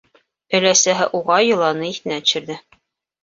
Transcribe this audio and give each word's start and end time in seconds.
Өләсәһе 0.59 1.05
уға 1.19 1.37
йоланы 1.49 1.91
иҫенә 1.91 2.17
төшөрҙө: 2.27 2.57